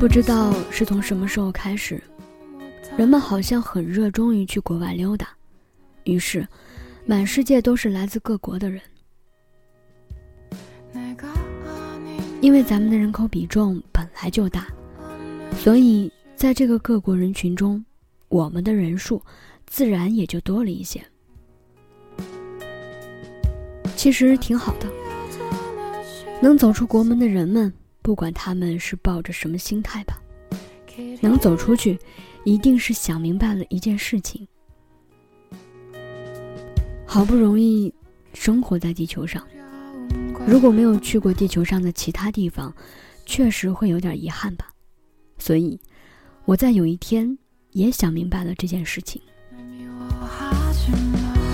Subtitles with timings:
[0.00, 2.02] 不知道是从什么时候开始，
[2.96, 5.28] 人们好像很热衷于去国外溜达，
[6.04, 6.48] 于是，
[7.04, 8.80] 满世界都是来自各国的人。
[12.40, 14.68] 因为咱们的人口比重本来就大，
[15.58, 17.84] 所以在这个各国人群中，
[18.28, 19.22] 我们的人数
[19.66, 20.98] 自然也就多了一些。
[23.94, 24.86] 其实挺好的，
[26.40, 27.70] 能走出国门的人们。
[28.02, 30.20] 不管他们是抱着什么心态吧，
[31.20, 31.98] 能走出去，
[32.44, 34.46] 一定是想明白了一件事情。
[37.06, 37.92] 好不容易
[38.34, 39.46] 生活在地球上，
[40.46, 42.74] 如果没有去过地球上的其他地方，
[43.26, 44.72] 确实会有点遗憾吧。
[45.38, 45.78] 所以，
[46.44, 47.36] 我在有一天
[47.72, 49.20] 也想明白了这件事情。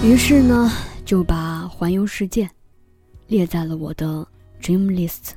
[0.04, 0.70] 于是呢，
[1.04, 2.48] 就把环游世界
[3.26, 4.26] 列在了我的
[4.60, 5.32] dream list。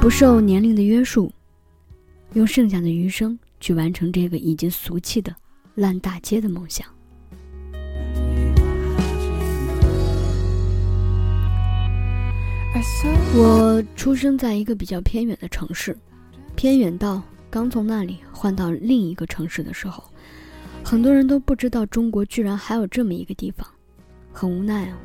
[0.00, 1.30] 不受年龄的约束，
[2.32, 5.36] 用剩下的余生去完成这个已经俗气的
[5.74, 6.86] 烂大街的梦想。
[13.34, 15.94] 我出生在一个比较偏远的城市，
[16.56, 20.02] 偏远到刚从那里换到另一个城市的时候，
[20.82, 23.68] 很多人都不知道中国居然还有这么一个地方，
[24.32, 24.98] 很无奈啊。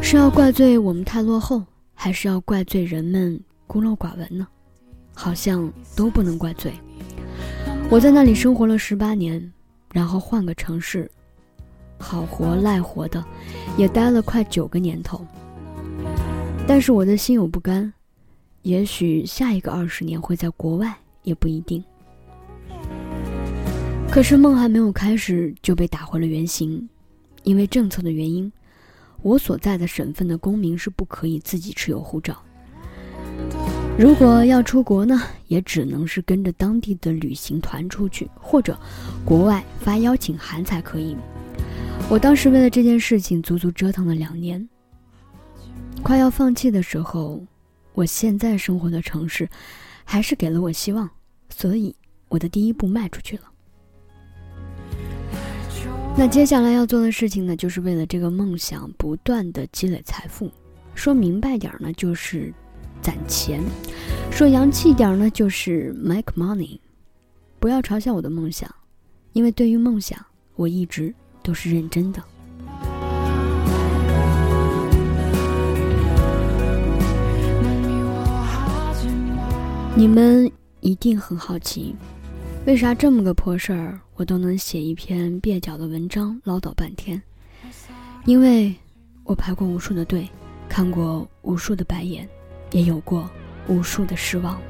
[0.00, 1.64] 是要怪罪我们太落后？
[2.04, 4.44] 还是要怪罪人们孤陋寡闻呢？
[5.14, 6.72] 好像都不能怪罪。
[7.88, 9.52] 我在那里生活了十八年，
[9.92, 11.08] 然后换个城市，
[12.00, 13.24] 好活赖活的，
[13.76, 15.24] 也待了快九个年头。
[16.66, 17.92] 但是我的心有不甘，
[18.62, 21.80] 也许下一个二十年会在国外，也不一定。
[24.10, 26.88] 可是梦还没有开始就被打回了原形，
[27.44, 28.52] 因为政策的原因。
[29.22, 32.36] 我所在的省份的公民是不可以自己持有护照。
[33.98, 38.78] 如果要出国呢，也只能是跟着当地的旅行团出去，或者
[39.24, 41.16] 国外发邀请函才可以。
[42.08, 44.66] 我当时为了这件事情足足折腾了两年，
[46.02, 47.44] 快要放弃的时候，
[47.92, 49.48] 我现在生活的城市
[50.04, 51.08] 还是给了我希望，
[51.48, 51.94] 所以
[52.28, 53.51] 我的第一步迈出去了。
[56.14, 60.48] 那接下来要做的事情呢，就是为了这个梦想不断的积累财富。
[60.94, 62.52] 说明白点儿呢，就是
[63.00, 63.60] 攒钱；
[64.30, 66.78] 说洋气点儿呢，就是 make money。
[67.58, 68.72] 不要嘲笑我的梦想，
[69.32, 70.18] 因为对于梦想，
[70.54, 71.12] 我一直
[71.42, 72.22] 都是认真的。
[79.96, 80.50] 你们
[80.80, 81.96] 一定很好奇。
[82.64, 87.20] 为啥这么个破事儿，我都能写一篇蹩脚的文章唠叨半天？
[88.24, 88.72] 因为
[89.24, 90.28] 我排过无数的队，
[90.68, 92.28] 看过无数的白眼，
[92.70, 93.28] 也有过
[93.66, 94.62] 无数的失望。